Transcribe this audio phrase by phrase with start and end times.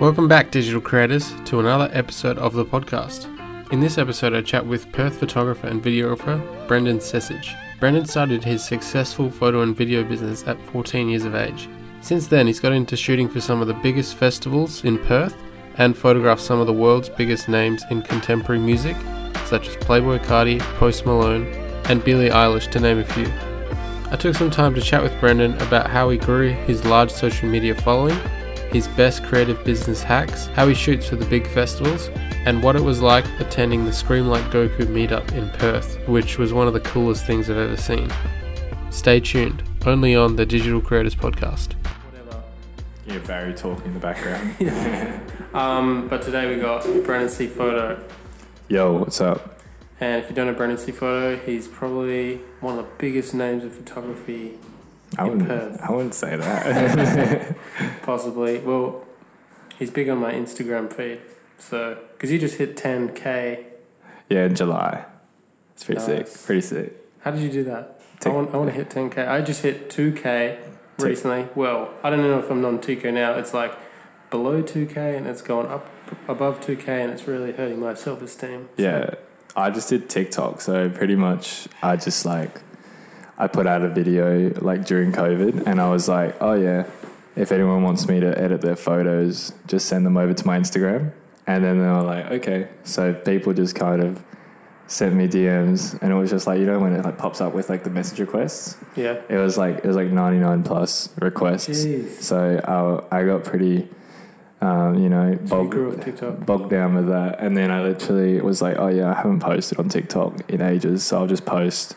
[0.00, 3.30] Welcome back, digital creators, to another episode of the podcast.
[3.72, 7.54] In this episode, I chat with Perth photographer and videographer Brendan Cecich.
[7.78, 11.68] Brendan started his successful photo and video business at 14 years of age.
[12.00, 15.36] Since then, he's got into shooting for some of the biggest festivals in Perth
[15.76, 18.96] and photographed some of the world's biggest names in contemporary music,
[19.46, 21.46] such as Playboi Carti, Post Malone,
[21.84, 23.32] and Billie Eilish, to name a few.
[24.10, 27.48] I took some time to chat with Brendan about how he grew his large social
[27.48, 28.18] media following,
[28.74, 32.08] his best creative business hacks, how he shoots for the big festivals,
[32.44, 36.52] and what it was like attending the Scream Like Goku meetup in Perth, which was
[36.52, 38.12] one of the coolest things I've ever seen.
[38.90, 41.74] Stay tuned, only on the Digital Creators Podcast.
[42.10, 42.42] Whatever.
[43.06, 45.20] Yeah, Barry talking in the background.
[45.54, 47.46] Um, but today we got Brendan C.
[47.46, 48.02] Photo.
[48.66, 49.60] Yo, what's up?
[50.00, 50.90] And if you don't know Brendan C.
[50.90, 54.58] Photo, he's probably one of the biggest names in photography,
[55.18, 55.80] I wouldn't, Perth.
[55.82, 57.56] I wouldn't say that.
[58.02, 58.58] possibly.
[58.58, 59.06] Well,
[59.78, 61.20] he's big on my Instagram feed.
[61.58, 63.64] So, because you just hit 10K.
[64.28, 65.04] yeah, in July.
[65.74, 66.30] It's pretty Nice.
[66.32, 66.46] sick.
[66.46, 66.96] Pretty sick.
[67.20, 68.00] How did you do that?
[68.24, 69.28] I want, I want to hit 10K.
[69.28, 70.58] I just hit 2K Tick.
[70.98, 71.48] recently.
[71.54, 73.34] Well, I don't know if I'm on 2K now.
[73.34, 73.76] It's like
[74.30, 75.90] below 2K and it's gone up
[76.26, 78.68] above 2K and it's really hurting my self esteem.
[78.76, 79.10] Yeah,
[79.54, 82.62] I just did TikTok, so pretty much I just like
[83.38, 86.86] I put out a video like during COVID, and I was like, oh yeah,
[87.36, 91.12] if anyone wants me to edit their photos, just send them over to my Instagram,
[91.46, 94.22] and then they were like, okay, so people just kind of
[94.86, 97.54] sent me DMs, and it was just like you know when it like pops up
[97.54, 99.20] with like the message requests, Yeah.
[99.28, 101.68] it was like it was like ninety nine plus requests.
[101.84, 102.20] Jeez.
[102.22, 102.60] So
[103.10, 103.88] I, I got pretty,
[104.60, 107.40] um, you know, So you bogged down with that.
[107.40, 111.02] And then I literally was like, oh yeah, I haven't posted on TikTok in ages,
[111.02, 111.96] so I'll just post,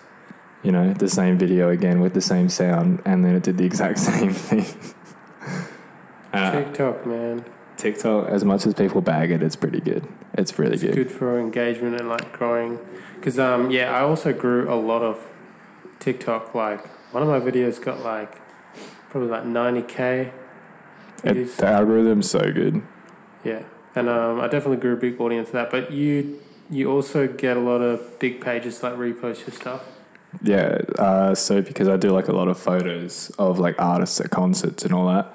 [0.63, 3.65] you know, the same video again with the same sound, and then it did the
[3.65, 4.65] exact same thing.
[6.33, 7.45] uh, TikTok, man.
[7.77, 10.07] TikTok, as much as people bag it, it's pretty good.
[10.33, 10.95] It's really It's good.
[10.95, 12.79] good for engagement and like growing.
[13.15, 15.23] Because, um, yeah, I also grew a lot of
[15.99, 16.55] TikTok.
[16.55, 18.41] Like, one of my videos got like
[19.09, 20.31] probably like 90k
[21.23, 22.81] It, the algorithm's so good.
[23.43, 23.63] Yeah.
[23.95, 25.71] And um, I definitely grew a big audience of that.
[25.71, 26.39] But you
[26.69, 29.83] you also get a lot of big pages that repost your stuff.
[30.43, 34.29] Yeah, uh, so because I do like a lot of photos of like artists at
[34.29, 35.33] concerts and all that,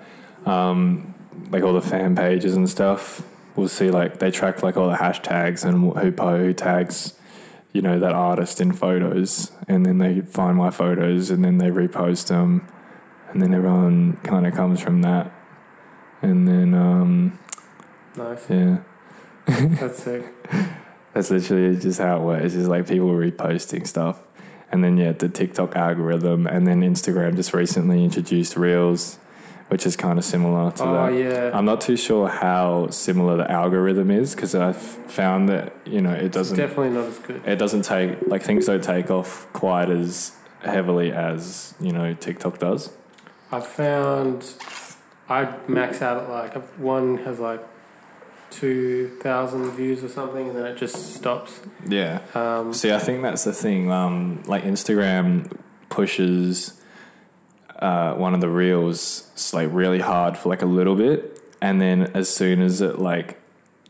[0.51, 1.15] um,
[1.51, 3.23] like all the fan pages and stuff,
[3.57, 7.15] we'll see like they track like all the hashtags and who po who tags,
[7.73, 11.69] you know, that artist in photos, and then they find my photos and then they
[11.71, 12.67] repost them,
[13.31, 15.33] and then everyone kind of comes from that,
[16.21, 17.39] and then um,
[18.17, 18.49] Nice.
[18.51, 18.79] yeah,
[19.47, 20.25] That's sick.
[21.13, 22.45] that's literally just how it works.
[22.45, 24.19] It's just like people reposting stuff.
[24.73, 26.47] And then, yeah, the TikTok algorithm.
[26.47, 29.19] And then Instagram just recently introduced Reels,
[29.69, 31.13] which is kind of similar to Oh, that.
[31.19, 31.51] yeah.
[31.53, 36.13] I'm not too sure how similar the algorithm is because I've found that, you know,
[36.13, 37.43] it doesn't, definitely not as good.
[37.47, 40.33] it doesn't take, like, things don't take off quite as
[40.65, 42.91] heavily as, you know, TikTok does.
[43.51, 44.55] I've found
[45.29, 47.61] I max out at like one has like
[48.53, 51.61] two thousand views or something, and then it just stops.
[51.89, 52.21] Yeah.
[52.35, 53.91] Um, See, I think that's the thing.
[53.91, 55.59] Um, like Instagram
[55.89, 56.81] pushes
[57.79, 62.11] uh, one of the reels like really hard for like a little bit, and then
[62.15, 63.41] as soon as it like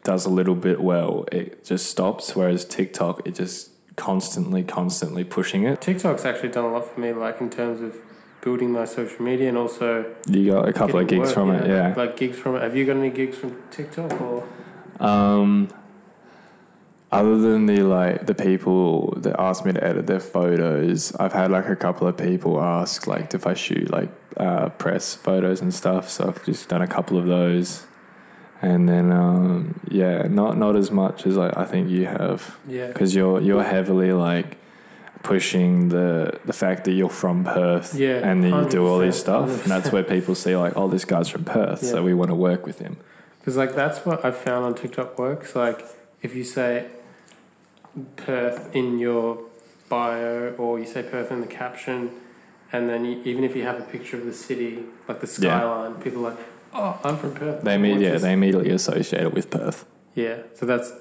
[0.04, 2.34] does a little bit well, it just stops.
[2.34, 5.80] Whereas TikTok, it just constantly, constantly pushing it.
[5.80, 7.96] TikTok's actually done a lot for me, like in terms of
[8.42, 11.66] building my social media and also You got a couple of gigs work, from it,
[11.66, 11.94] yeah.
[11.96, 12.62] Like gigs from it.
[12.62, 14.46] Have you got any gigs from TikTok or?
[15.00, 15.68] Um,
[17.10, 21.50] other than the like the people that asked me to edit their photos, I've had
[21.50, 25.72] like a couple of people ask like if I shoot like uh, press photos and
[25.72, 26.08] stuff.
[26.10, 27.86] So I've just done a couple of those,
[28.62, 32.88] and then um, yeah, not not as much as like I think you have Yeah.
[32.88, 34.56] because you're you're heavily like
[35.22, 39.18] pushing the the fact that you're from Perth Yeah, and then you do all this
[39.18, 41.90] 100%, stuff and that's where people see like oh this guy's from Perth Yeah.
[41.90, 42.96] so we want to work with him
[43.38, 45.54] Because like that's what I've found on TikTok works.
[45.54, 45.80] Like
[46.22, 46.86] if you say
[48.16, 49.44] Perth in your
[49.88, 52.10] bio or you say Perth in the caption,
[52.72, 55.58] and then you, even if you have a picture of the city, like the Yeah.
[55.58, 56.38] skyline, people are like,
[56.72, 57.62] oh, I'm from Perth.
[57.62, 60.36] they imme- Watch yeah they immediately associate it with Perth yeah.
[60.54, 60.92] So that's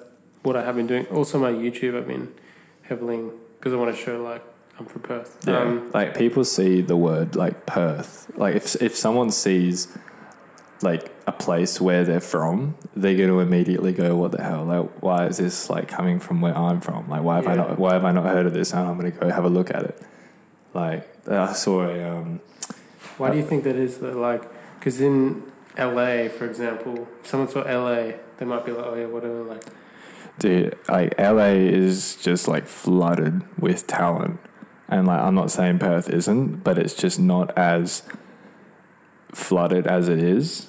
[0.44, 1.06] what I have been doing.
[1.07, 2.30] Also, my YouTube, I've been
[2.84, 3.22] heavily
[3.62, 4.44] because I want to show like
[4.80, 5.38] I'm from Perth.
[5.48, 8.31] Yeah, Um, like people see the word like Perth.
[8.36, 9.88] Like if if someone sees
[10.81, 14.66] like a place where they're from, they're going to immediately go, "What the hell?
[14.66, 17.08] Like, why is this like coming from where I'm from?
[17.08, 17.78] Like, why have I not?
[17.78, 18.74] Why have I not heard of this?
[18.74, 20.02] And I'm going to go have a look at it."
[20.74, 22.40] Like I saw a um,
[23.18, 24.00] Why do you think that is?
[24.00, 24.42] That like,
[24.80, 25.44] because in
[25.78, 29.44] LA, for example, if someone saw LA, they might be like, oh yeah, whatever.
[29.44, 29.63] Like,
[30.42, 34.40] Dude, like LA is just like flooded with talent.
[34.88, 38.02] And like I'm not saying Perth isn't, but it's just not as
[39.34, 40.68] flooded as it is.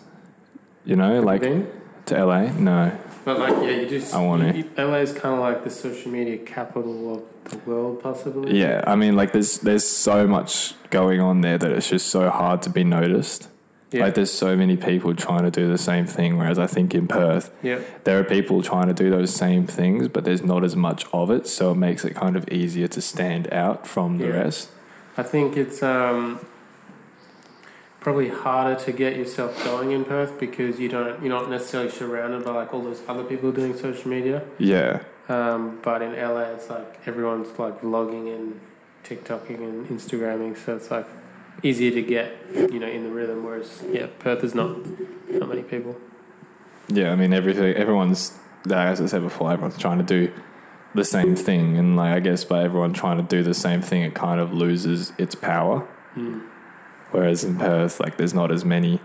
[0.85, 1.71] You know, like been?
[2.07, 2.53] to LA?
[2.53, 2.99] No.
[3.25, 4.15] But like, yeah, you just.
[4.15, 8.61] I wanna- LA is kind of like the social media capital of the world, possibly.
[8.61, 12.29] Yeah, I mean like there's there's so much going on there that it's just so
[12.29, 13.49] hard to be noticed.
[13.93, 14.05] Yeah.
[14.05, 17.07] Like there's so many people trying to do the same thing whereas I think in
[17.07, 17.81] Perth yeah.
[18.05, 21.31] there are people trying to do those same things but there's not as much of
[21.31, 24.31] it so it makes it kind of easier to stand out from the Yeah.
[24.45, 24.71] rest.
[25.19, 26.41] I think it's um,
[28.01, 32.45] probably harder to get yourself going in Perth because you don't you're not necessarily surrounded
[32.45, 34.43] by like all those other people doing social media.
[34.59, 35.01] Yeah.
[35.29, 38.61] Um, but in LA, it's like everyone's like vlogging and
[39.05, 41.07] TikToking and Instagramming, so it's like
[41.63, 43.45] easier to get you know in the rhythm.
[43.45, 44.79] Whereas yeah, Perth is not
[45.29, 45.97] not many people.
[46.89, 47.75] Yeah, I mean everything.
[47.75, 50.33] Everyone's, like, as I said before, everyone's trying to do
[50.95, 54.03] the same thing, and like I guess by everyone trying to do the same thing,
[54.03, 55.89] it kind of loses its power.
[56.17, 56.47] Mm.
[57.11, 59.01] Whereas in Perth, like there's not as many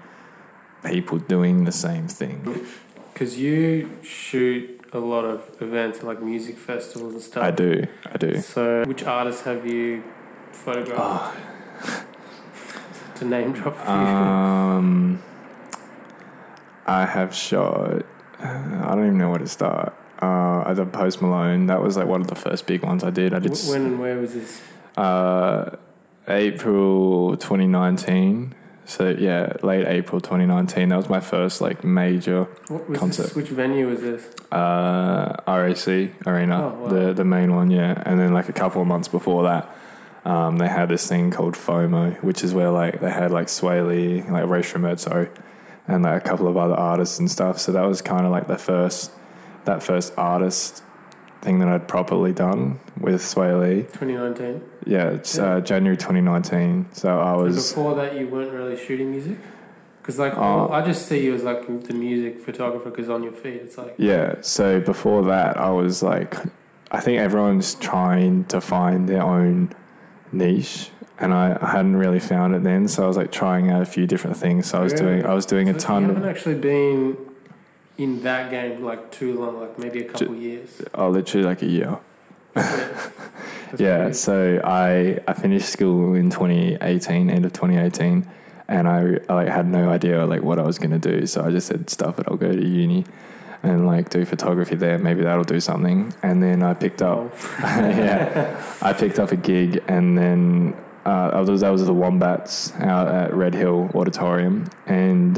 [0.86, 2.66] people doing the same thing.
[3.14, 7.44] Because you shoot a lot of events like music festivals and stuff.
[7.44, 8.38] I do, I do.
[8.38, 10.04] So, which artists have you
[10.52, 11.38] photographed?
[13.20, 13.94] To name drop a few.
[13.94, 15.22] Um,
[16.86, 18.04] I have shot.
[18.40, 19.94] I don't even know where to start.
[20.22, 21.68] Uh, I did Post Malone.
[21.68, 23.34] That was like one of the first big ones I did.
[23.34, 23.52] I did.
[23.70, 24.62] When and where was this?
[24.96, 25.76] Uh,
[26.28, 28.54] April 2019.
[28.86, 30.90] So yeah, late April 2019.
[30.90, 33.24] That was my first like major What was Concert.
[33.24, 33.36] this?
[33.36, 34.30] Which venue was this?
[34.52, 35.88] uh, RAC
[36.26, 36.88] arena, Oh, wow.
[36.88, 37.70] the the main one.
[37.70, 39.70] Yeah, and then like a couple of months before that.
[40.28, 43.88] Um, they had this thing called FOMO, which is where like they had like Swae
[43.88, 45.30] Lee, like Rae Sremmurd,
[45.88, 47.60] and like a couple of other artists and stuff.
[47.60, 49.12] So that was kind of like the first,
[49.64, 50.84] that first artist
[51.42, 53.84] thing that I'd properly done with Swae Lee.
[53.84, 54.62] 2019.
[54.86, 55.44] Yeah, it's Yeah.
[55.46, 56.88] Uh, January 2019.
[56.92, 57.70] So I And was.
[57.70, 59.38] before that, you weren't really shooting music.
[60.02, 60.70] Because like Oh.
[60.72, 62.90] I just see you as like the music photographer.
[62.90, 66.36] Because on your feet it's like Yeah, so before that, I was like,
[66.92, 69.74] I think everyone's trying to find their own
[70.32, 70.90] niche,
[71.20, 72.88] and I, I hadn't really found it then.
[72.88, 74.68] So I was like trying out a few different things.
[74.68, 75.06] So I was Really?
[75.22, 77.18] doing, I was doing a ton You haven't actually been
[77.98, 80.82] in that game like too long, like maybe a couple years.
[80.94, 81.98] oh, literally like a year.
[82.56, 82.64] Yeah.
[83.72, 88.26] That's yeah, pretty- so I I finished school in 2018, end of 2018,
[88.70, 91.26] and I, I like had no idea like what I was gonna do.
[91.26, 93.06] So I just said, "Stuff it, I'll go to uni."
[93.64, 96.14] And like do photography there, maybe that'll do something.
[96.22, 100.76] And then I picked up yeah, I picked up a gig, and then
[101.06, 105.38] uh, I was that was the Wombats out at Red Hill Auditorium, and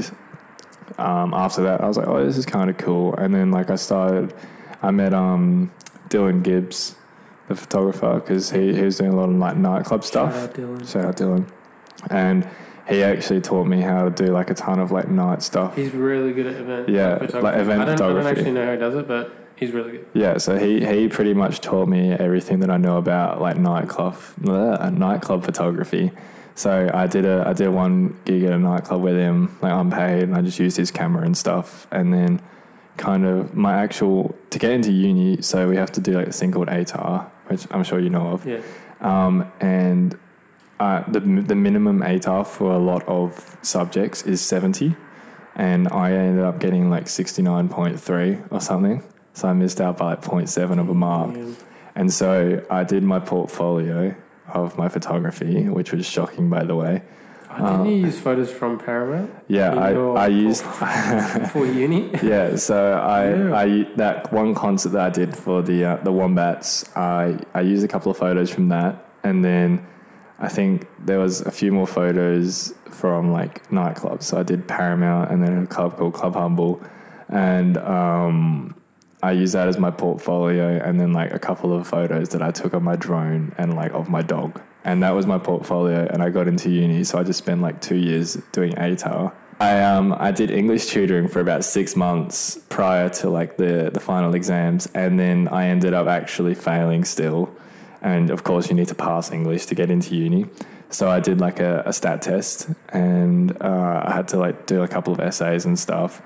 [0.97, 3.15] um, after that, I was like, oh, this is kind of cool.
[3.15, 4.33] And then like I started,
[4.81, 5.71] I met um,
[6.09, 6.95] Dylan Gibbs,
[7.47, 10.33] the photographer, because he, he was doing a lot of like nightclub stuff.
[10.33, 10.91] Shout out Dylan.
[10.91, 11.49] Shout out Dylan,
[12.09, 12.47] and
[12.89, 15.75] he actually taught me how to do like a ton of like night stuff.
[15.75, 17.41] He's really good at event Yeah, photography.
[17.43, 19.91] like event I don't, I don't actually know how he does it, but he's really
[19.91, 20.05] good.
[20.13, 24.17] Yeah, so he, he pretty much taught me everything that I know about like nightclub
[24.47, 26.11] uh, nightclub photography.
[26.55, 30.23] So I did a I did one gig at a nightclub with him, like unpaid,
[30.23, 31.87] and I just used his camera and stuff.
[31.91, 32.41] And then
[32.97, 36.39] kind of my actual to get into uni, so we have to do like this
[36.39, 38.45] thing called ATAR, which I'm sure you know of.
[38.45, 38.59] Yeah.
[38.99, 40.19] Um, and
[40.79, 44.95] uh, the the minimum ATAR for a lot of subjects is seventy,
[45.55, 49.03] and I ended up getting like sixty nine point three or something.
[49.33, 51.35] So I missed out by like 0.7 of a mark.
[51.35, 51.45] Yeah.
[51.95, 54.15] And so I did my portfolio
[54.53, 57.03] of my photography, which was shocking, by the way.
[57.51, 60.63] Oh, didn't Uh, you use photos from Paramount Yeah, I, I used
[61.53, 62.09] for uni?
[62.23, 62.55] yeah.
[62.57, 63.55] So I, Yeah.
[63.63, 67.83] I that one concert that I did for the uh, the Wombats, I I used
[67.85, 69.85] a couple of photos from that, and then
[70.39, 74.23] I think there was a few more photos from like nightclubs.
[74.23, 76.81] So I did Paramount, and then a club called Club Humble,
[77.27, 78.75] and um,
[79.21, 82.51] I used that as my portfolio, and then like a couple of photos that I
[82.51, 86.07] took on my drone and like of my dog, and that was my portfolio.
[86.09, 89.33] And I got into uni, so I just spent like two years doing ATAR.
[89.59, 93.99] I um I did English tutoring for about six months prior to like the the
[93.99, 97.53] final exams, and then I ended up actually failing still.
[98.01, 100.45] And of course, you need to pass English to get into uni.
[100.89, 104.81] So I did like a, a stat test, and uh, I had to like do
[104.81, 106.21] a couple of essays and stuff.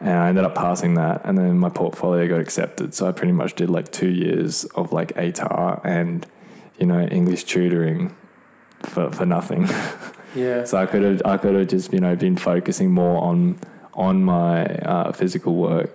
[0.00, 2.94] And I ended up passing that, and then my portfolio got accepted.
[2.94, 6.26] So I pretty much did like two years of like ATAR and
[6.78, 8.14] you know English tutoring
[8.82, 9.68] for for nothing.
[10.34, 10.64] Yeah.
[10.64, 13.58] So I could have I could have just you know been focusing more on
[13.94, 15.90] on my uh, physical work.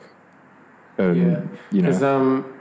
[0.98, 1.42] And, Yeah.
[1.72, 2.53] you know, Because um,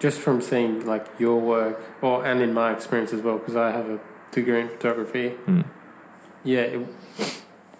[0.00, 3.70] just from seeing like your work, or and in my experience as well, because I
[3.70, 4.00] have a
[4.32, 5.34] degree in photography.
[5.46, 5.64] Mm.
[6.42, 6.86] Yeah, it,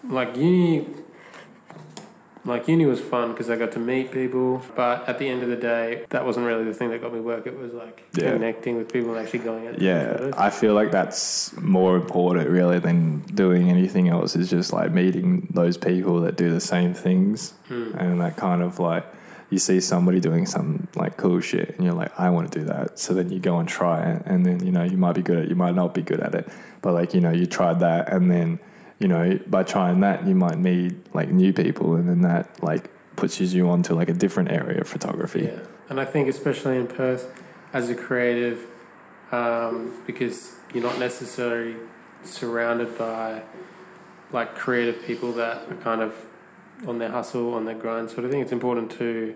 [0.04, 0.86] like uni,
[2.44, 4.62] like uni was fun because I got to meet people.
[4.74, 7.20] But at the end of the day, that wasn't really the thing that got me
[7.20, 7.46] work.
[7.46, 8.32] It was like Yeah.
[8.32, 9.80] connecting with people and actually going out.
[9.80, 10.30] yeah.
[10.36, 14.36] I feel like that's more important really than doing anything else.
[14.36, 17.92] Is just like meeting those people that do the same things, Hmm.
[17.98, 19.04] and that kind of like
[19.50, 22.64] you see somebody doing some like cool shit, and you're like, I want to do
[22.66, 22.98] that.
[22.98, 25.38] So then you go and try it, and then you know you might be good
[25.38, 26.48] at, it, you might not be good at it,
[26.82, 28.60] but like you know you tried that, and then
[28.98, 32.90] you know by trying that you might meet like new people, and then that like
[33.16, 35.42] pushes you onto like a different area of photography.
[35.42, 37.28] Yeah, and I think especially in Perth,
[37.72, 38.66] as a creative,
[39.32, 41.76] um, because you're not necessarily
[42.22, 43.42] surrounded by
[44.32, 46.26] like creative people that are kind of
[46.86, 48.40] on their hustle, on their grind sort of thing.
[48.40, 49.34] It's important to,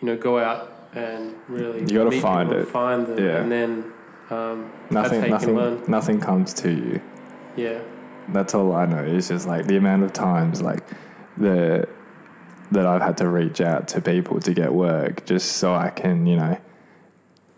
[0.00, 2.68] you know, go out and really You gotta meet find it.
[2.68, 3.36] find them, Yeah.
[3.42, 3.84] and then
[4.30, 5.74] um, Nothing, that's how you can learn.
[5.74, 7.00] nothing, nothing comes to you.
[7.56, 7.78] Yeah,
[8.28, 9.04] That's all I know.
[9.04, 10.82] It's just like the amount of times like
[11.36, 11.88] the
[12.72, 16.26] that I've had to reach out to people to get work just so I can,
[16.26, 16.58] you know,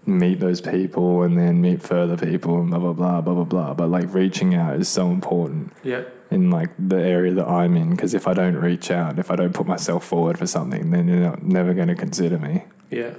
[0.04, 3.75] meet those people and then meet further people and blah blah blah blah blah blah.
[3.75, 7.91] But like reaching out is so important yeah, in like the area that I'm in
[7.91, 11.09] because if I don't reach out, if I don't put myself forward for something, then
[11.09, 12.65] you're not, never going to consider me.
[12.91, 13.15] yeah.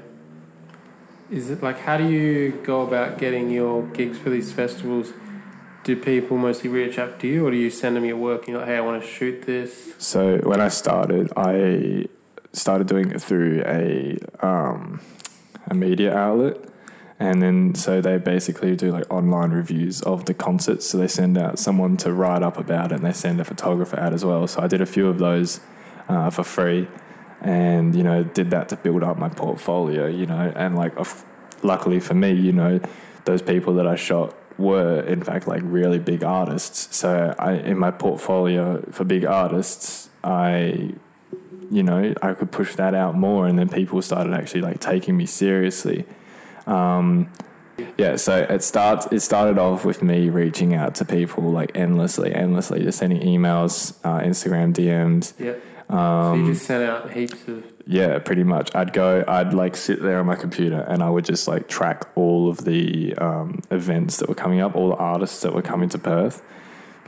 [1.31, 5.13] Is it like how do you go about getting your gigs for these festivals?
[5.83, 8.49] Do people mostly reach out to you, or do you send them your work and
[8.49, 9.93] you're like, "Hey, I want to shoot this"?
[9.99, 12.07] So when I started, I
[12.51, 15.01] started doing it through a um,
[15.67, 16.57] a media outlet,
[17.19, 20.87] and then so they basically do like online reviews of the concerts.
[20.87, 23.99] So they send out someone to write up about it, and they send a photographer
[23.99, 24.47] out as well.
[24.47, 25.59] So I did a few of those
[26.07, 26.87] uh, for free,
[27.41, 30.07] and you know did that to build up my portfolio.
[30.07, 30.93] You know, and like
[31.61, 32.79] luckily for me, you know,
[33.25, 36.95] those people that I shot were in fact like really big artists.
[36.95, 40.93] So I in my portfolio for big artists, I
[41.71, 45.17] you know, I could push that out more and then people started actually like taking
[45.17, 46.05] me seriously.
[46.67, 47.31] Um,
[47.97, 52.33] yeah, so it starts it started off with me reaching out to people like endlessly,
[52.33, 55.33] endlessly, just sending emails, uh, Instagram DMs.
[55.39, 55.53] Yeah.
[55.89, 55.99] so you
[56.43, 58.75] Um, just sent out heaps of yeah, pretty much.
[58.75, 62.05] I'd go, I'd like sit there on my computer and I would just like track
[62.15, 65.89] all of the um, events that were coming up, all the artists that were coming
[65.89, 66.43] to Perth.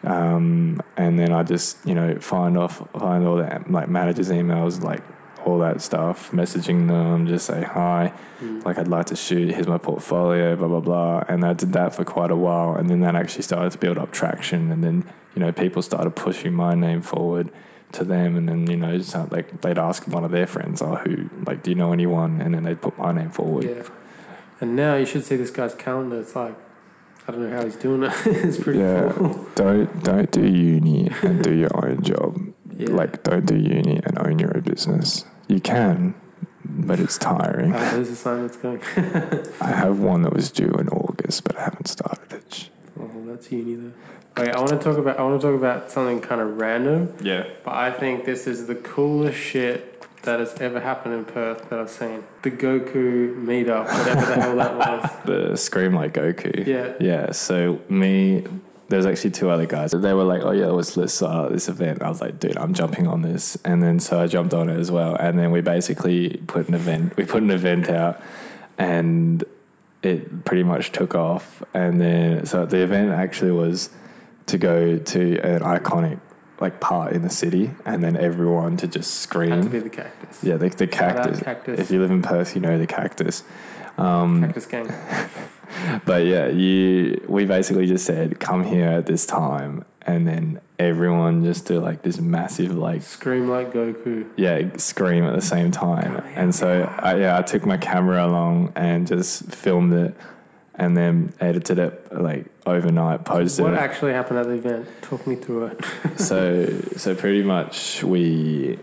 [0.04, 4.82] Um, and then I just, you know, find off, find all the like managers' emails,
[4.82, 5.04] like
[5.46, 9.68] all that stuff, messaging them, just say hi, mm, like I'd like to shoot, here's
[9.68, 11.24] my portfolio, blah, blah, blah.
[11.28, 12.76] And I did that for quite a while.
[12.76, 14.72] And then that actually started to build up traction.
[14.72, 15.06] And then,
[15.36, 17.52] you know, people started pushing my name forward
[17.94, 18.36] to them.
[18.38, 19.00] And then, you know,
[19.32, 22.42] like they'd ask one of their friends, oh, who, like, do you know anyone?
[22.42, 23.66] And then they'd put my name forward.
[23.66, 23.84] yeah.
[24.60, 26.20] And now you should see this guy's calendar.
[26.20, 26.56] It's like
[27.28, 28.14] I don't know how he's doing it.
[28.26, 29.12] it's pretty Yeah.
[29.12, 29.48] full.
[29.56, 32.38] Don't, don't do uni and do your own job.
[32.74, 32.92] Yeah.
[32.92, 35.26] Like, don't do uni and own your own business.
[35.48, 36.16] You can,
[36.66, 37.74] but it's tiring.
[37.74, 38.82] Oh, there's a sign that's going.
[39.62, 42.70] I have one that was due in August, but I haven't started it.
[43.00, 43.92] oh, that's uni though.
[44.38, 45.20] Okay, I want to talk about.
[45.20, 47.48] I want to talk about something kind of random, Yeah.
[47.66, 49.88] but I think this is the coolest shit
[50.24, 52.24] that has ever happened in Perth that I've seen.
[52.44, 55.12] The Goku meetup, whatever the hell that was.
[55.26, 56.66] The Scream Like Goku.
[56.66, 56.94] Yeah.
[57.00, 58.46] Yeah, so me,
[58.92, 59.92] there's actually two other guys.
[59.92, 62.74] They were like, "Oh yeah, let's let's uh, this event." I was like, "Dude, I'm
[62.74, 65.16] jumping on this," and then so I jumped on it as well.
[65.16, 67.18] And then we basically put an event.
[67.18, 68.22] We put an event out,
[68.78, 69.44] and
[70.04, 71.64] it pretty much took off.
[71.74, 73.90] And then so the event actually was
[74.48, 76.20] to go to an iconic
[76.60, 79.52] like part in the city, and then everyone to just scream.
[79.52, 80.44] Had to be the cactus.
[80.44, 81.40] Yeah, the, the cactus.
[81.42, 81.80] cactus.
[81.80, 83.44] If you live in Perth, you know the cactus.
[83.98, 84.94] Um, Cactus gang.
[86.06, 91.44] but yeah, you we basically just said come here at this time, and then everyone
[91.44, 94.28] just do like this massive like Scream like Goku.
[94.36, 96.24] yeah scream at the same time.
[96.36, 100.16] And so I, yeah, I took my camera along and just filmed it,
[100.76, 103.70] and then edited it like overnight, posted it.
[103.70, 103.80] What it.
[103.80, 104.88] actually happened at the event?
[105.02, 105.86] Talk me through it.
[106.18, 108.80] so so pretty much we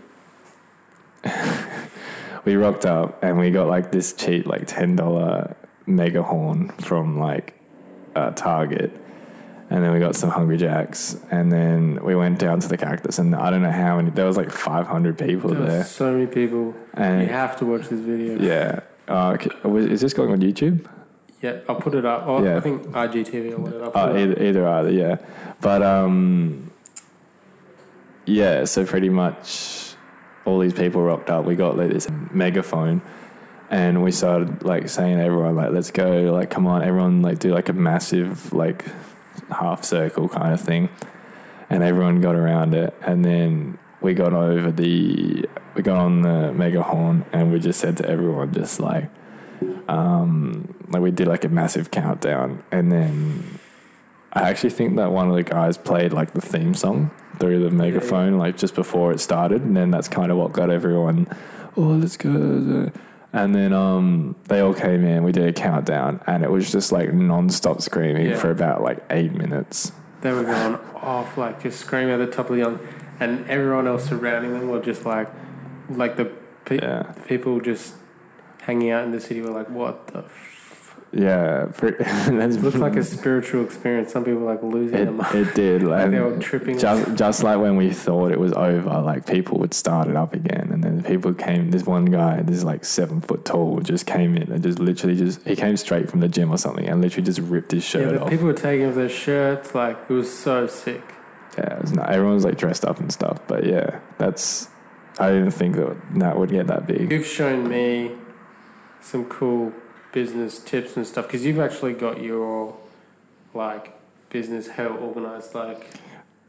[2.45, 5.55] we rocked up and we got like this cheap like ten dollar
[5.89, 7.53] mega horn from like
[8.15, 8.91] uh, Target.
[9.71, 13.19] And then we got some Hungry Jacks, and then we went down to the cactus,
[13.19, 14.09] and I don't know how many.
[14.09, 16.73] There was like 500 people There there, so many people.
[16.95, 18.39] And You have to watch this video.
[18.39, 18.79] yeah.
[19.07, 19.37] Uh,
[19.75, 20.87] is this going on YouTube?
[21.41, 22.25] Yeah, I'll put it up.
[22.43, 22.57] Yeah.
[22.57, 23.85] I think IGTV or whatever.
[23.85, 24.15] Uh, it up.
[24.15, 25.17] either, either either, yeah.
[25.61, 26.71] But um,
[28.25, 28.65] yeah.
[28.65, 29.93] So pretty much,
[30.45, 31.45] all these people rocked up.
[31.45, 33.01] We got like this megaphone,
[33.69, 36.33] and we started like saying to everyone like, "Let's go!
[36.33, 37.21] Like, come on, everyone!
[37.21, 38.85] Like, do like a massive like
[39.49, 40.89] half circle kind of thing."
[41.69, 45.45] And everyone got around it, and then we got over the
[45.75, 49.09] we got on the mega horn, and we just said to everyone, just like,
[49.87, 53.59] um, like we did like a massive countdown, and then
[54.33, 57.69] I actually think that one of the guys played like the theme song through the
[57.69, 61.27] megaphone, like just before it started, and then that's kind of what got everyone,
[61.77, 62.91] oh, let's go.
[63.31, 65.23] And then um, they all came in.
[65.23, 68.37] We did a countdown, and it was just like non-stop screaming Yeah.
[68.37, 69.91] for about like eight minutes.
[70.21, 72.79] They were going off, like just screaming at the top of the lung,
[73.19, 75.29] and everyone else surrounding them were just like,
[75.89, 76.25] like the
[76.65, 77.95] pe- Yeah, people just
[78.61, 80.25] hanging out in the city were like, "What the?"
[81.11, 81.65] Yeah.
[81.75, 84.11] Pre- that's It looked like a spiritual experience.
[84.11, 85.35] Some people like losing it, their mind.
[85.35, 85.83] it did.
[85.89, 86.77] Like they were tripping.
[86.77, 90.33] just just like when we thought it was over, like people would start it up
[90.33, 91.71] again, and then people came.
[91.71, 95.15] This one guy, this is like seven foot tall, just came in and just literally
[95.15, 98.01] just he came straight from the gym or something, and literally just ripped his yeah,
[98.01, 98.29] shirt the off.
[98.29, 99.73] people were taking off their shirts.
[99.73, 101.03] Like it was so sick.
[101.57, 104.69] yeah, it was not, everyone was like dressed up and stuff, but yeah, that's.
[105.17, 107.11] I didn't think that that would get that big.
[107.11, 108.11] You've shown me
[109.01, 109.73] some cool
[110.11, 112.75] business tips and stuff because you've actually got your
[113.53, 113.93] like
[114.29, 115.53] business hell organized.
[115.55, 115.87] Like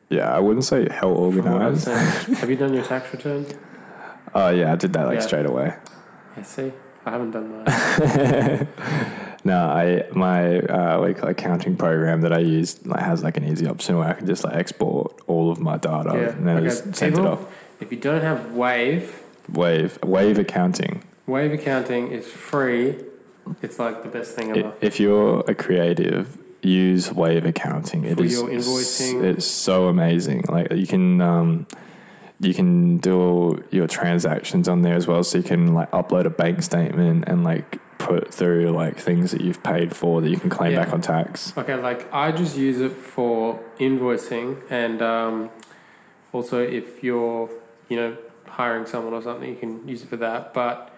[0.08, 1.82] Yeah, I wouldn't say hell from what I'm organized.
[1.84, 2.34] saying.
[2.40, 3.46] Have you done your tax return?
[4.34, 5.26] Oh yeah, I did that like Yeah.
[5.26, 5.74] straight away.
[6.36, 6.72] Yeah, see,
[7.04, 8.68] I haven't done mine.
[9.44, 13.00] no, I my uh, what do you call it, accounting program that I use like
[13.02, 16.10] has like an easy option where I can just like export all of my data
[16.14, 17.40] Yeah, and then okay, just send it off.
[17.80, 21.02] if you don't have Wave, Wave Wave accounting.
[21.26, 22.96] Wave accounting is free.
[23.62, 24.72] It's like the best thing ever.
[24.80, 28.04] If you're a creative, use Wave accounting.
[28.04, 29.22] It For is your invoicing.
[29.24, 30.44] It's so amazing.
[30.48, 31.20] Like you can.
[31.20, 31.66] Um,
[32.42, 36.24] you can do all your transactions on there as well, so you can like upload
[36.24, 40.38] a bank statement and like put through like things that you've paid for that you
[40.38, 40.84] can claim Yeah.
[40.86, 41.52] back on tax.
[41.58, 45.50] Okay, like I just use it for invoicing and um,
[46.32, 47.50] also if you're,
[47.90, 48.16] you know,
[48.48, 50.54] hiring someone or something, you can use it for that.
[50.54, 50.90] But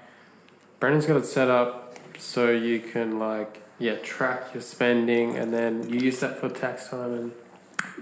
[0.79, 1.82] Brandon's got it set up
[2.18, 6.88] so you can like yeah track your spending and then you use that for tax
[6.88, 7.33] time and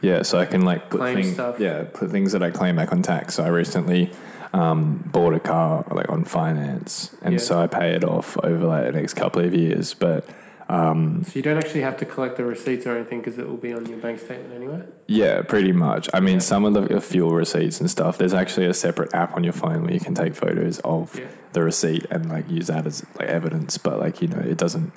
[0.02, 1.58] Yeah, so I can like put Claim things, stuff.
[1.58, 3.34] yeah, put things that I claim back on tax.
[3.34, 4.10] So I recently
[4.52, 7.38] um, bought a car like on finance, and Yeah.
[7.40, 9.94] so I pay it off over like the next couple of years.
[9.94, 10.26] But
[10.72, 13.56] um, so you don't actually have to collect the receipts or anything because it will
[13.56, 14.83] be on your bank statement anyway.
[15.06, 16.09] yeah, pretty much.
[16.14, 16.38] I mean, Yeah.
[16.52, 18.18] some of the fuel receipts and stuff.
[18.18, 21.24] There's actually a separate app on your phone where you can take photos of Yeah.
[21.54, 23.78] the receipt and like use that as like evidence.
[23.78, 24.92] But like you know, it doesn't.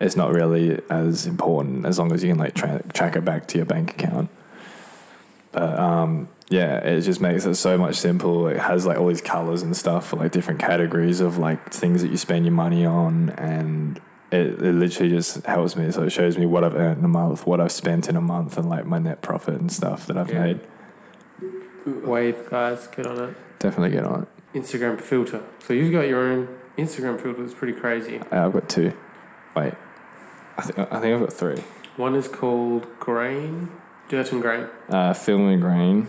[0.00, 3.46] It's not really as important as long as you can like tra- track it back
[3.48, 4.30] to your bank account.
[5.52, 8.46] But um, yeah, it just makes it so much simple.
[8.48, 12.00] It has like all these colors and stuff for like different categories of like things
[12.02, 14.00] that you spend your money on, and
[14.32, 15.90] it, it literally just helps me.
[15.90, 18.20] So it shows me what I've earned in a month, what I've spent in a
[18.20, 20.42] month, and like my net profit and stuff that I've Yeah.
[20.44, 20.60] made.
[21.86, 23.36] Wave guys, get on it.
[23.58, 24.28] Definitely get on it.
[24.58, 25.42] Instagram filter.
[25.60, 27.42] So you've got your own Instagram filter.
[27.44, 28.20] It's pretty crazy.
[28.32, 28.92] Uh, I've got two.
[29.56, 29.74] Wait,
[30.58, 31.62] I think I think I've got three.
[31.96, 33.70] One is called Grain,
[34.08, 34.66] Dirt and Grain.
[34.88, 36.08] Uh, film and grain.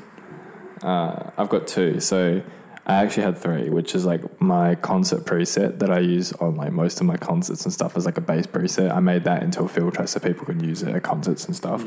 [0.83, 1.99] Uh, I've got two.
[1.99, 2.41] So
[2.85, 6.71] I actually had three, which is like my concert preset that I use on like
[6.71, 8.91] most of my concerts and stuff as like a base preset.
[8.91, 11.85] I made that into a filter so people can use it at concerts and stuff.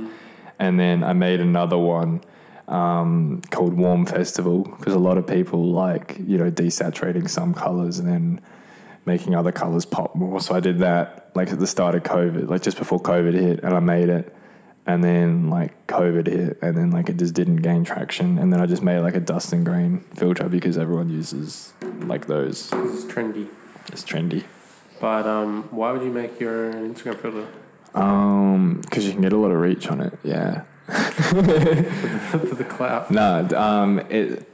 [0.59, 2.23] And then I made another one
[2.69, 7.99] um, called Warm Festival because a lot of people like you know desaturating some colors
[7.99, 8.41] and then
[9.05, 10.41] making other colors pop more.
[10.41, 13.61] So I did that like at the start of COVID, like just before COVID hit,
[13.63, 14.35] and I made it.
[14.87, 18.39] And then like COVID hit, and then like it just didn't gain traction.
[18.39, 22.27] And then I just made like a dust and grain filter because everyone uses like
[22.27, 22.71] those.
[22.73, 23.49] It's trendy.
[23.89, 24.45] It's trendy.
[25.01, 27.47] But um, why would you make your own Instagram filter?
[27.95, 30.19] Um, because you can get a lot of reach on it.
[30.23, 30.63] Yeah.
[30.87, 33.11] For the clout.
[33.11, 34.49] No, um, it.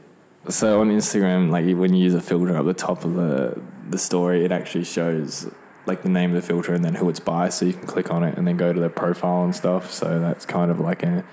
[0.49, 3.99] So on Instagram, like when you use a filter up the top of the the
[3.99, 5.51] story, it actually shows
[5.87, 8.11] like the name of the filter and then who it's by, so you can click
[8.11, 9.91] on it and then go to their profile and stuff.
[9.91, 11.25] So that's kind of like a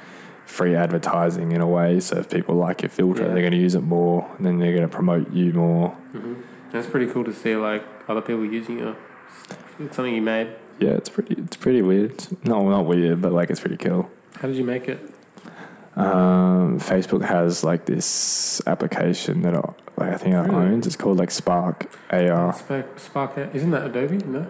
[0.46, 2.00] free advertising in a way.
[2.00, 3.28] So if people like your filter, Yeah.
[3.30, 5.90] they're going to use it more, and then they're going to promote you more.
[6.14, 6.36] hmm
[6.74, 8.96] It's pretty cool to see like other people using your.
[9.80, 10.48] It's something you made.
[10.80, 11.36] Yeah, it's pretty.
[11.36, 12.14] It's pretty weird.
[12.46, 14.10] No, not weird, but like it's pretty cool.
[14.40, 15.00] How did you make it?
[15.96, 20.56] Um, Facebook has like this application that I, like, I think I Really?
[20.74, 20.88] owns.
[20.88, 22.54] It's called like Spark AR.
[22.54, 24.18] Spark, Spark, isn't that Adobe?
[24.26, 24.46] No.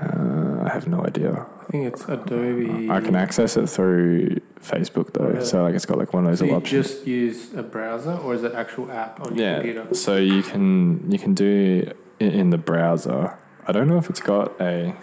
[0.00, 1.46] Uh, I have no idea.
[1.60, 2.90] I think it's Adobe.
[2.90, 5.44] I can access it through Facebook though, Really?
[5.44, 6.86] so like it's got like one of those So you options.
[6.94, 9.94] just use a browser, or is it actual app on your yeah, computer?
[9.94, 13.36] so you can you can do it in the browser.
[13.66, 14.94] I don't know if it's got a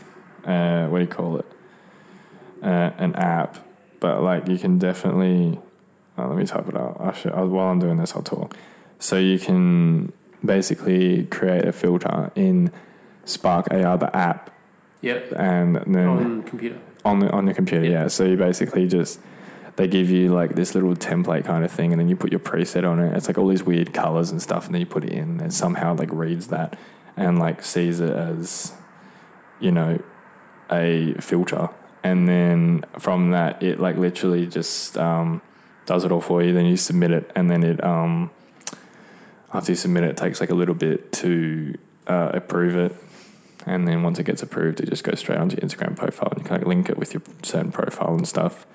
[0.45, 1.45] uh, what do you call it,
[2.61, 3.57] uh, an app,
[3.99, 5.59] but like you can definitely.
[6.15, 6.95] Uh, let me type it out.
[6.99, 8.55] I should, uh, while I'm doing this, I'll talk.
[9.03, 10.13] So you can
[10.45, 12.71] basically create a filter in
[13.25, 14.49] Spark AR, the app,
[15.01, 15.33] Yep.
[15.35, 16.77] and then On computer.
[17.03, 17.83] on the on the computer.
[17.85, 18.03] Yeah.
[18.03, 18.07] Yeah.
[18.07, 19.19] So you basically just
[19.75, 22.39] they give you like this little template kind of thing, and then you put your
[22.39, 23.13] preset on it.
[23.17, 25.53] It's like all these weird colors and stuff, and then you put it in, and
[25.53, 26.77] somehow like reads that
[27.17, 28.71] and like sees it as
[29.59, 29.99] you know
[30.71, 31.67] a filter,
[32.05, 35.41] and then from that it like literally just um,
[35.85, 36.53] does it all for you.
[36.53, 38.31] Then you submit it, and then it um,
[39.53, 42.95] after you submit it, it takes like a little bit to uh, approve it.
[43.65, 46.39] And then once it gets approved, it just goes straight onto your Instagram profile, and
[46.39, 48.65] you can like link it with your certain profile and stuff.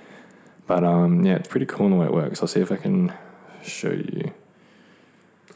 [0.66, 2.40] But um, yeah, it's pretty cool in the way it works.
[2.40, 3.12] I'll see if I can
[3.62, 4.32] show you.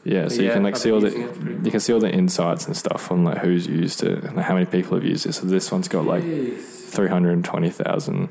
[0.03, 1.79] Yeah, so you can like I've see all the using it, it's pretty you can
[1.79, 4.97] see all the insights and stuff on like who's used it and how many people
[4.97, 5.33] have used it.
[5.33, 8.29] So this one's got like three hundred twenty thousand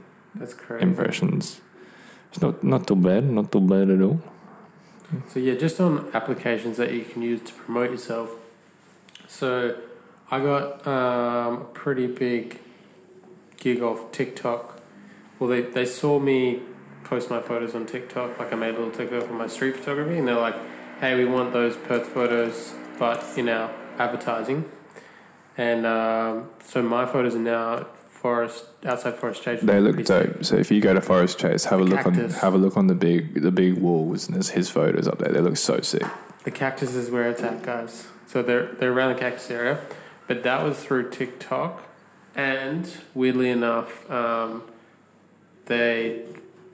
[0.81, 1.61] impressions.
[2.31, 4.21] It's not not too bad, not too bad at all.
[5.29, 8.31] So yeah, just on applications that you can use to promote yourself.
[9.29, 9.77] So
[10.31, 12.59] I got um, a pretty big
[13.59, 14.81] gig off TikTok.
[15.39, 16.63] Well, they, they saw me
[17.05, 18.39] post my photos on TikTok.
[18.39, 20.57] Like I made a little TikTok for my street photography, and they're like,
[21.01, 24.71] "Hey, we want those Perth photos, but in our advertising."
[25.59, 27.87] And um, so my photos are now
[28.23, 29.61] Forest outside Forest Chase.
[29.63, 30.07] They look sick.
[30.07, 30.45] dope.
[30.45, 32.35] So if you go to Forest Chase, have The a look cactus.
[32.37, 35.19] on have a look on the big the big walls, and there's his photos up
[35.19, 35.33] there.
[35.33, 36.05] They look so sick.
[36.45, 38.07] The cactus is where it's at, guys.
[38.27, 39.81] So they're they're around the cactus area,
[40.29, 41.83] but that was through TikTok,
[42.35, 44.63] and weirdly enough, um,
[45.67, 46.23] they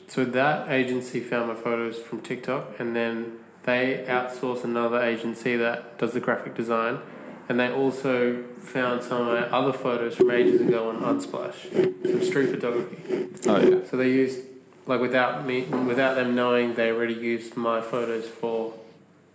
[0.07, 5.99] so that agency found my photos from TikTok, and then they outsource another agency that
[5.99, 6.99] does the graphic design,
[7.49, 11.57] and they also found some of my other photos from ages ago on Unsplash,
[12.05, 13.29] some street photography.
[13.49, 13.85] Oh yeah.
[13.89, 14.41] So they used
[14.87, 18.75] like without me without them knowing they already used my photos for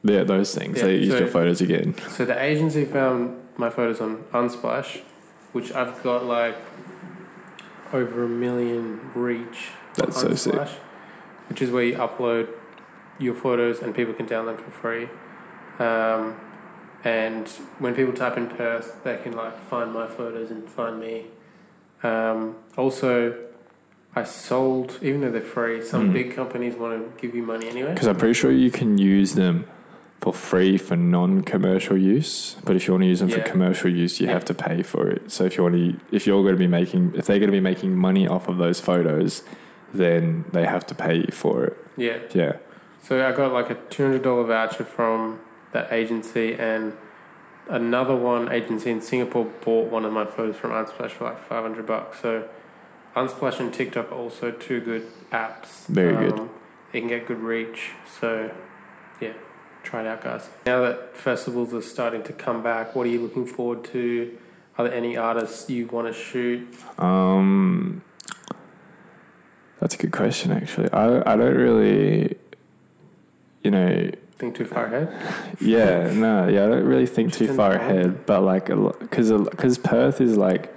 [0.04, 0.78] Yeah, those things.
[0.78, 1.96] Yeah, they used so- your photos again.
[2.10, 5.02] So the agency found my photos on Unsplash,
[5.52, 6.58] which I've got like
[7.92, 9.70] over a million reach.
[10.00, 10.68] on That's so sick.
[11.50, 12.48] Which is where you upload
[13.20, 15.04] your photos and people can download them for free.
[15.80, 16.36] Um,
[17.04, 17.48] and
[17.80, 21.26] when people type in Perth, they can like find my photos and find me.
[22.02, 23.36] Um, also,
[24.16, 26.14] I sold, even though they're free, some Mm.
[26.14, 27.94] big companies want to give you money anyway.
[27.94, 29.66] Because I'm pretty sure you can use them
[30.22, 33.38] for free for non-commercial use, but if you want to use them Yeah.
[33.38, 34.34] for commercial use, you Yeah.
[34.34, 35.32] have to pay for it.
[35.32, 37.58] So if you want to, if you're going to be making, if they're going to
[37.58, 39.44] be making money off of those photos,
[39.94, 41.78] then they have to pay you for it.
[41.98, 42.18] Yeah.
[42.34, 42.54] Yeah.
[43.02, 45.40] So I got like a two hundred dollar voucher from
[45.74, 46.94] that agency, and
[47.68, 51.64] another one agency in Singapore bought one of my photos from Unsplash for like five
[51.64, 52.22] hundred bucks.
[52.22, 52.48] So
[53.16, 55.88] Unsplash and TikTok are also two good apps.
[55.88, 56.40] Very good.
[56.40, 56.50] Um,
[56.94, 57.92] You can get good reach.
[58.08, 58.54] So
[59.20, 59.34] yeah,
[59.84, 60.50] try it out, guys.
[60.66, 64.38] Now that festivals are starting to come back, what are you looking forward to?
[64.78, 66.68] Are there any artists you want to shoot?
[67.00, 68.04] Um,
[69.80, 70.52] that's a good question.
[70.52, 72.38] Actually, I I don't really,
[73.64, 75.14] you know, Think too far ahead.
[75.62, 78.66] yeah, no, yeah, I don't really think too far ahead, but like,
[79.00, 80.74] because because Perth is like,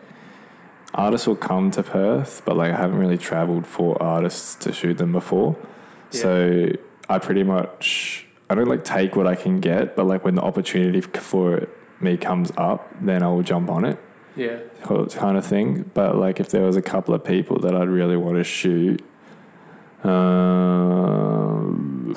[0.94, 4.98] artists will come to Perth, but like I haven't really traveled for artists to shoot
[4.98, 5.56] them before,
[6.12, 6.20] Yeah.
[6.20, 6.68] so
[7.08, 10.42] I pretty much I don't like take what I can get, but like when the
[10.42, 11.68] opportunity for it,
[12.00, 13.98] me comes up, then I will jump on it,
[14.36, 14.58] Yeah.
[14.84, 15.90] kind of thing.
[15.94, 19.02] But like if there was a couple of people that I'd really want to shoot.
[20.04, 22.14] Um,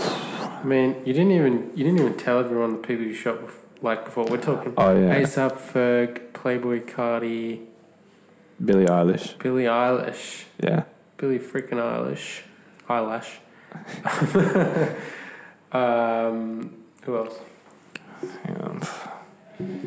[0.59, 3.63] I mean, you didn't even you didn't even tell everyone the people you shot bef-
[3.81, 4.25] like before.
[4.25, 7.61] We're talking oh yeah, ASAP Ferg, Playboi Carti,
[8.63, 9.37] Billie Eilish.
[9.39, 10.83] Billie Eilish, Yeah,
[11.17, 12.41] Billie freaking Eilish,
[12.89, 13.39] eyelash.
[15.71, 17.39] um, who else?
[18.43, 18.81] hang on.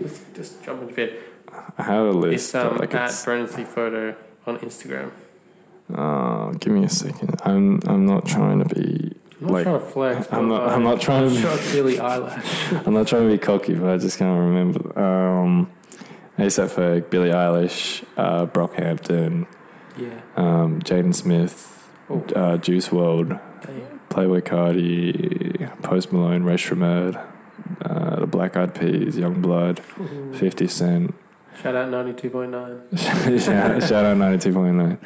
[0.01, 1.21] Let's just jump into it.
[1.77, 2.35] I have a list.
[2.35, 5.11] It's um like at it's, Photo on Instagram.
[5.95, 7.39] uh, give me a second.
[7.45, 9.12] I'm I'm not trying to be
[9.43, 10.29] I'm not Like, trying to flex.
[10.33, 12.83] I'm not- I'm not trying to be- shot Billie Eilish.
[12.87, 14.99] I'm not trying to be cocky, but I just can't remember.
[14.99, 15.71] Um,
[16.39, 19.47] ASAP Ferg, Billie Eilish, uh, Brockhampton,
[19.99, 20.21] yeah.
[20.37, 21.69] um, Jaden Smith,
[22.09, 24.01] Oh, uh, Juice WRLD, damn.
[24.11, 27.21] Playboi Carti, Post Malone, Rae Sremmurd,
[27.85, 30.35] uh, the Black Eyed Peas, Yungblud, Ooh.
[30.35, 31.15] 50 Cent,
[31.61, 32.81] Shout out ninety two point nine.
[32.97, 34.99] shout, shout out ninety two point nine.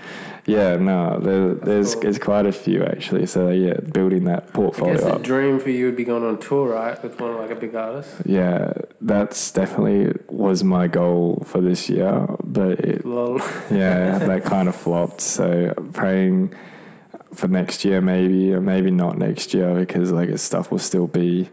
[0.47, 2.03] Yeah, no, there, there's cool.
[2.05, 3.27] there's quite a few actually.
[3.27, 4.95] So yeah, building that portfolio.
[4.95, 7.51] I guess the dream for you would be going on tour, right, with one like
[7.51, 8.23] a big artist.
[8.25, 13.39] Yeah, that's definitely was my goal for this year, but it Lol.
[13.71, 15.21] yeah, that kind of flopped.
[15.21, 16.55] So praying
[17.35, 21.51] for next year, maybe or maybe not next year because like stuff will still be,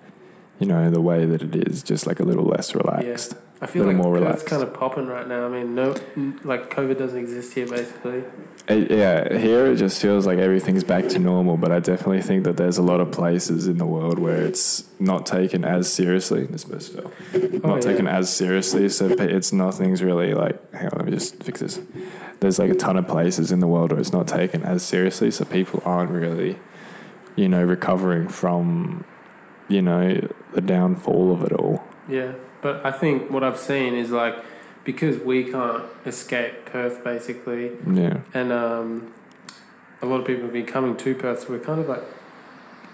[0.59, 3.35] you know, the way that it is, just like a little less relaxed.
[3.63, 5.45] I feel like more it's kind of popping right now.
[5.45, 5.95] I mean, no,
[6.43, 8.25] like COVID doesn't exist here, basically.
[8.67, 12.43] It, yeah, here it just feels like everything's back to normal, but I definitely think
[12.43, 16.45] that there's a lot of places in the world where it's not taken as seriously.
[16.45, 17.09] This fell.
[17.33, 17.81] Oh, not yeah.
[17.81, 20.73] taken as seriously, so it's nothing's really like.
[20.73, 21.79] Hang on, let me just fix this.
[22.41, 25.31] There's like a ton of places in the world where it's not taken as seriously,
[25.31, 26.59] so people aren't really,
[27.37, 29.05] you know, recovering from,
[29.69, 31.81] you know, the downfall of it all.
[32.07, 34.35] Yeah, but I think what I've seen is like
[34.83, 39.13] because we can't escape Perth, basically, Yeah, and um,
[40.01, 42.03] a lot of people have been coming to Perth, so we're kind of like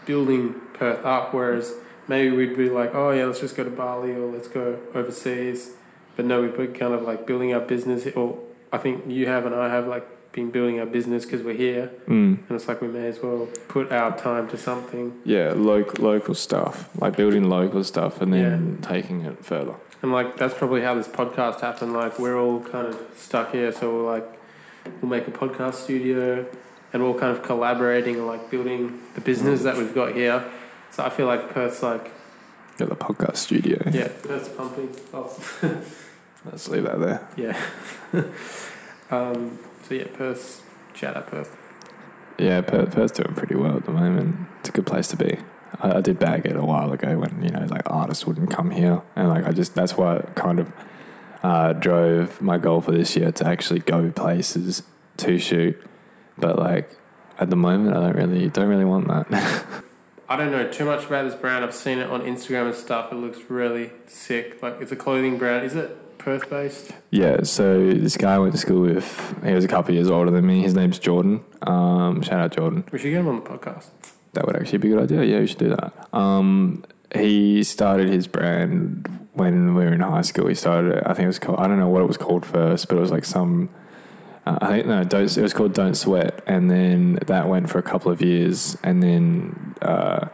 [0.06, 1.34] building Perth up.
[1.34, 1.74] Whereas
[2.08, 5.72] maybe we'd be like, oh yeah, let's just go to Bali or let's go overseas.
[6.16, 8.08] But no, we've been kind of like building our business.
[8.16, 8.40] Or
[8.72, 11.92] I think you have and I have like been building our business because we're here,
[12.08, 12.38] mm.
[12.38, 15.20] and it's like we may as well put our time to something.
[15.26, 19.76] yeah, local local stuff, like building local stuff, and then taking it further.
[20.02, 21.94] And like that's probably how this podcast happened.
[21.94, 24.40] Like we're all kind of stuck here, so we're like
[25.02, 26.46] we'll make a podcast studio,
[26.94, 30.46] and we're all kind of collaborating and like building the business that we've got here.
[30.92, 32.12] So I feel like Perth's like
[32.78, 33.78] Got the podcast studio.
[33.92, 34.96] yeah, Perth's pumping.
[35.14, 35.36] Oh,
[36.46, 37.28] Let's leave that there.
[37.36, 37.60] yeah.
[39.12, 40.64] um, so yeah, Perth.
[40.94, 41.58] shout out Perth.
[42.38, 44.48] Yeah, Perth, Perth's doing pretty well at the moment.
[44.60, 45.40] It's a good place to be.
[45.82, 48.72] I, I did bag it a while ago when you know like artists wouldn't come
[48.72, 50.72] here, and like I just that's why it kind of
[51.44, 54.84] uh, drove my goal for this year to actually go places
[55.18, 55.82] to shoot.
[56.38, 56.96] But like
[57.38, 59.84] at the moment, I don't really don't really want that.
[60.30, 61.66] I don't know too much about this brand.
[61.66, 63.12] I've seen it on Instagram and stuff.
[63.12, 64.62] It looks really sick.
[64.62, 65.66] Like it's a clothing brand.
[65.66, 66.92] Is it Perth based?
[67.10, 69.36] yeah, so this guy I went to school with.
[69.44, 70.62] He was a couple of years older than me.
[70.62, 71.44] His name's Jordan.
[71.64, 72.84] Um, shout out Jordan.
[72.92, 73.90] We should get him on the podcast.
[74.34, 75.24] That would actually be a good idea.
[75.24, 75.94] Yeah, we should do that.
[76.14, 76.84] Um,
[77.16, 80.48] he started his brand when we were in high school.
[80.48, 81.04] He started it.
[81.06, 81.60] I think it was called.
[81.60, 83.70] I don't know what it was called first, but it was like some.
[84.46, 85.38] Uh, I think no, don't.
[85.38, 89.02] It was called Don't Sweat, and then that went for a couple of years, and
[89.02, 90.28] then uh,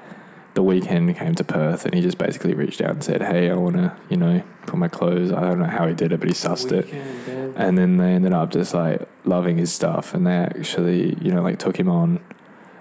[0.55, 3.55] the Weeknd came to Perth, and he just basically reached out and said, "Hey, I
[3.55, 6.29] want to, you know, put my clothes." I don't know how he did it, but
[6.29, 6.87] he sussed it.
[6.87, 7.53] Weeknd.
[7.57, 11.41] And then they ended up just like loving his stuff, and they actually, you know,
[11.41, 12.21] like took him on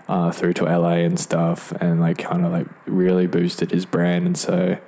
[0.09, 4.27] uh, through to LA and stuff, and like kind of like really boosted his brand.
[4.27, 4.79] And so,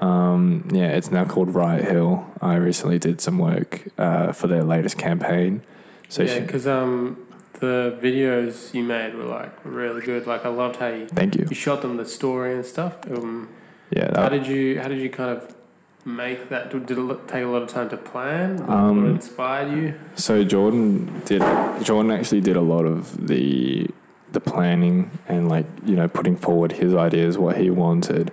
[0.00, 2.26] um, yeah, it's now called Riot Hill.
[2.40, 5.62] I recently did some work uh, for their latest campaign.
[6.08, 7.26] So yeah, because um,
[7.60, 10.26] the videos you made were like really good.
[10.26, 11.46] Like I loved how you, thank you.
[11.48, 12.98] you shot them, the story and stuff.
[13.10, 13.48] Um,
[13.90, 15.54] Yeah, how did you how did you kind of
[16.04, 16.70] make that?
[16.70, 18.58] Did it take a lot of time to plan?
[18.58, 19.94] What, Um, what inspired you?
[20.16, 21.42] So Jordan did.
[21.82, 23.88] Jordan actually did a lot of the
[24.32, 28.32] the planning and like you know putting forward his ideas, what he wanted.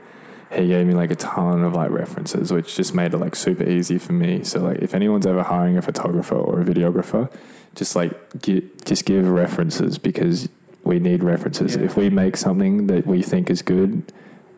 [0.58, 3.64] He gave me like a ton of like references, which just made it like super
[3.64, 4.44] easy for me.
[4.44, 7.32] So like if anyone's ever hiring a photographer or a videographer,
[7.76, 10.50] just like gi- just give references because
[10.84, 11.76] we need references.
[11.76, 11.84] Yeah.
[11.84, 14.12] If we make something that we think is good,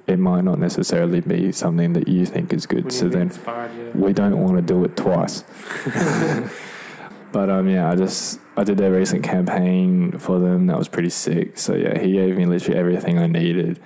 [0.07, 2.91] it might not necessarily be something that you think is good.
[2.91, 5.43] So then inspired we don't want to do it twice.
[7.31, 10.67] but um, yeah, I just I did their recent campaign for them.
[10.67, 11.57] That was pretty sick.
[11.57, 13.79] So yeah, he gave me literally everything I needed,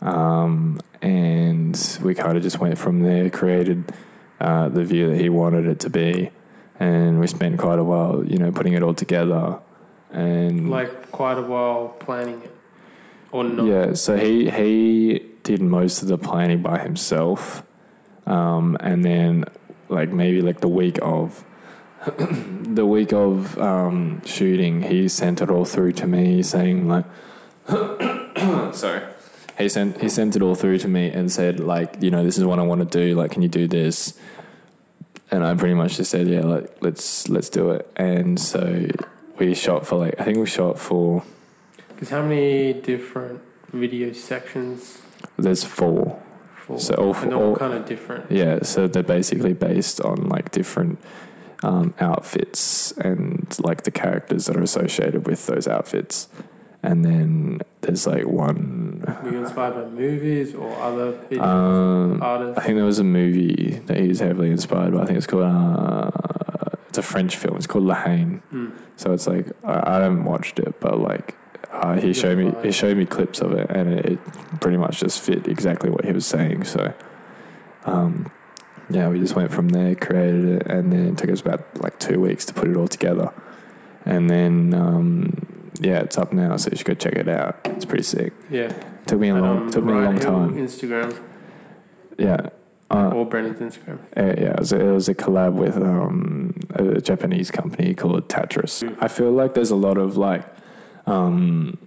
[0.00, 3.30] um, and we kind of just went from there.
[3.30, 3.92] Created
[4.40, 6.30] uh, the view that he wanted it to be,
[6.78, 9.58] and we spent quite a while, you know, putting it all together.
[10.12, 12.54] And like quite a while planning it,
[13.30, 13.66] or not?
[13.66, 17.62] yeah, so he he did most of the planning by himself,
[18.26, 19.44] um, and then
[19.88, 21.44] like maybe like the week of
[22.16, 27.04] the week of um, shooting, he sent it all through to me, saying like,
[28.74, 29.02] sorry,
[29.60, 32.38] he sent he sent it all through to me and said like, you know, this
[32.38, 33.14] is what I want to do.
[33.14, 34.18] Like, can you do this?
[35.30, 37.90] And I pretty much just said, yeah, like let's let's do it.
[37.96, 38.86] And so
[39.38, 41.22] we shot for like I think we shot for
[41.88, 43.40] Because how many different
[43.72, 44.98] video sections?
[45.38, 46.20] there's four.
[46.56, 48.30] For, So all- and all all- kind of different.
[48.30, 50.98] Yeah, so they're basically based on like different
[51.62, 56.28] um, outfits and like the characters that are associated with those outfits.
[56.82, 62.58] And then there's like one Were you inspired by movies or other Um, artists?
[62.58, 65.02] I think there was a movie that he was heavily inspired by.
[65.02, 65.44] I think it's called.
[65.44, 66.10] Uh,
[66.88, 67.56] it's a French film.
[67.56, 68.42] It's called La Haine.
[68.52, 68.72] Mm.
[68.96, 71.36] So it's like I, I haven't watched it, but like
[71.70, 74.18] uh, he showed me he showed me clips of it, and it, it
[74.60, 76.64] pretty much just fit exactly what he was saying.
[76.64, 76.92] So,
[77.84, 78.30] um,
[78.88, 81.98] yeah, we just went from there, created it, and then it took us about like
[81.98, 83.32] two weeks to put it all together,
[84.04, 87.60] and then um, yeah, it's up now, so you should go check it out.
[87.64, 88.32] It's pretty sick.
[88.50, 88.72] Yeah.
[89.06, 90.54] Took me a long on took me a long time.
[90.54, 91.18] Instagram
[92.18, 92.50] Yeah.
[92.90, 94.00] Uh, or Brendan's Instagram.
[94.16, 98.28] Uh, yeah, it was, a, it was a collab with um, a Japanese company called
[98.28, 98.96] Tatras.
[99.00, 100.44] I feel like there's a lot of like
[101.06, 101.78] um,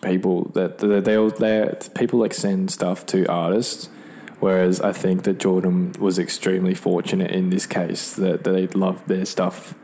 [0.00, 3.90] people that that they all they people like send stuff to artists,
[4.38, 9.08] whereas I think that Jordan was extremely fortunate in this case that, that they loved
[9.08, 9.74] their stuff.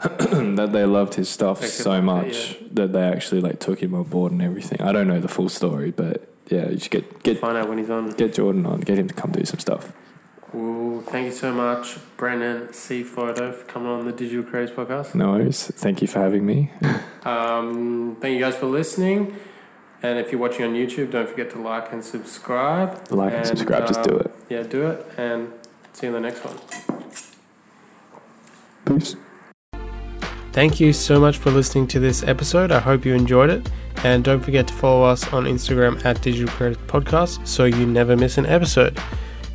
[0.56, 4.32] that they loved his stuff so much that they actually like took him on board
[4.32, 4.80] and everything.
[4.80, 7.78] I don't know the full story, but yeah, you should get get Find out when
[7.78, 8.10] he's on.
[8.12, 9.92] get Jordan on, get him to come do some stuff.
[10.52, 13.04] Well, thank you so much, Brendan C.
[13.04, 15.14] Photo, for coming on the Digital Creators Podcast.
[15.14, 15.66] No worries.
[15.66, 16.70] Thank you for having me.
[17.22, 19.36] Um, thank you guys for listening.
[20.02, 23.12] And if you're watching on YouTube, don't forget to like and subscribe.
[23.12, 24.34] Like and, And, subscribe, just um, do it.
[24.48, 25.06] Yeah, do it.
[25.18, 25.52] And
[25.92, 26.58] see you in the next one.
[28.86, 29.16] Peace.
[30.52, 32.72] Thank you so much for listening to this episode.
[32.72, 33.70] I hope you enjoyed it.
[34.02, 38.16] And don't forget to follow us on Instagram at Digital Creators Podcast so you never
[38.16, 38.98] miss an episode.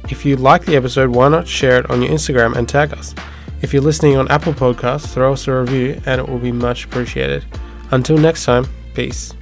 [0.10, 3.16] If you like the episode, why not share it on your Instagram and tag us?
[3.62, 6.86] If you're listening on Apple Podcasts, throw us a review and it will be much
[6.86, 7.44] appreciated.
[7.92, 9.34] Until next time, peace.